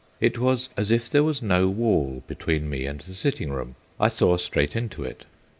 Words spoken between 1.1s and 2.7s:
there was no wall between